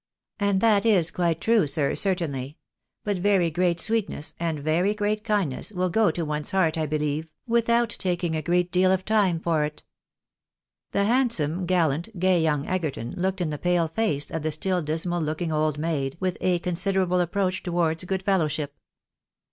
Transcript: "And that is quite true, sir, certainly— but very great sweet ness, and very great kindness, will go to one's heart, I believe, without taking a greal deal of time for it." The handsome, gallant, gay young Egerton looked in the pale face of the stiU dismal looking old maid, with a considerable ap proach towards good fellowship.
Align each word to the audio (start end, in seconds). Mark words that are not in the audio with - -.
"And 0.49 0.61
that 0.61 0.83
is 0.83 1.11
quite 1.11 1.39
true, 1.39 1.67
sir, 1.67 1.93
certainly— 1.93 2.57
but 3.05 3.19
very 3.19 3.51
great 3.51 3.79
sweet 3.79 4.09
ness, 4.09 4.33
and 4.39 4.59
very 4.59 4.95
great 4.95 5.23
kindness, 5.23 5.71
will 5.71 5.91
go 5.91 6.09
to 6.09 6.25
one's 6.25 6.49
heart, 6.49 6.75
I 6.75 6.87
believe, 6.87 7.31
without 7.45 7.91
taking 7.91 8.35
a 8.35 8.41
greal 8.41 8.65
deal 8.71 8.91
of 8.91 9.05
time 9.05 9.39
for 9.39 9.63
it." 9.63 9.83
The 10.91 11.03
handsome, 11.03 11.67
gallant, 11.67 12.19
gay 12.19 12.41
young 12.41 12.65
Egerton 12.65 13.11
looked 13.15 13.41
in 13.41 13.51
the 13.51 13.59
pale 13.59 13.87
face 13.87 14.31
of 14.31 14.41
the 14.41 14.49
stiU 14.49 14.83
dismal 14.83 15.21
looking 15.21 15.51
old 15.51 15.77
maid, 15.77 16.17
with 16.19 16.35
a 16.41 16.57
considerable 16.57 17.21
ap 17.21 17.31
proach 17.33 17.61
towards 17.61 18.03
good 18.05 18.23
fellowship. 18.23 18.73